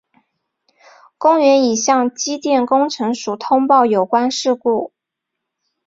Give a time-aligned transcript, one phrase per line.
[1.19, 4.91] 公园已向机电工程署通报有关事故。